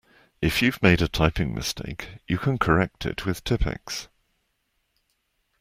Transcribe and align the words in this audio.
If 0.41 0.63
you've 0.63 0.81
made 0.81 1.03
a 1.03 1.07
typing 1.07 1.53
mistake 1.53 2.07
you 2.27 2.39
can 2.39 2.57
correct 2.57 3.05
it 3.05 3.27
with 3.27 3.43
Tippex 3.43 4.07